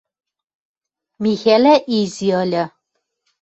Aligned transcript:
Михӓлӓ 1.21 1.75
изи 1.97 2.27
ыльы 2.41 2.63